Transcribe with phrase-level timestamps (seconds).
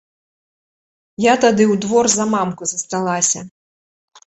[1.27, 3.49] Я тады ў двор за мамку засталася.